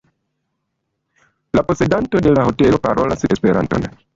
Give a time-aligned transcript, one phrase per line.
[1.51, 3.83] La posedanto de la hotelo parolas Esperanton.